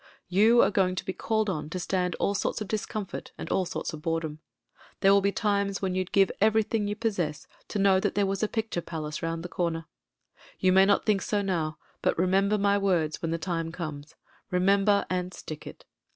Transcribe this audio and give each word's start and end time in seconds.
You 0.29 0.63
are 0.63 0.71
going 0.71 0.95
to 0.95 1.05
be 1.05 1.13
called 1.13 1.47
on 1.47 1.69
to 1.69 1.79
stand 1.79 2.15
all 2.15 2.33
sorts 2.33 2.59
of 2.59 2.67
discomfort 2.67 3.33
and 3.37 3.47
all 3.51 3.65
sorts 3.65 3.93
of 3.93 4.01
boredom; 4.01 4.39
there 5.01 5.13
will 5.13 5.21
be 5.21 5.31
times 5.31 5.79
when 5.79 5.93
you'd 5.93 6.11
give 6.11 6.31
everything 6.41 6.87
you 6.87 6.95
possess 6.95 7.45
to 7.67 7.77
know 7.77 7.99
that 7.99 8.15
there 8.15 8.25
was 8.25 8.41
a 8.41 8.47
picture 8.47 8.81
palace 8.81 9.21
round 9.21 9.43
the 9.43 9.47
comer. 9.47 9.85
You 10.57 10.71
may 10.71 10.87
not 10.87 11.05
think 11.05 11.21
so 11.21 11.43
now, 11.43 11.77
but 12.01 12.17
remember 12.17 12.57
my 12.57 12.79
words 12.79 13.21
when 13.21 13.29
the 13.29 13.37
time 13.37 13.71
comes— 13.71 14.15
remember, 14.49 15.05
and 15.07 15.35
stick 15.35 15.67
it. 15.67 15.85